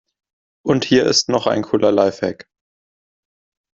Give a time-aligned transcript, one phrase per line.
[0.65, 2.47] Und hier ist noch ein cooler Lifehack.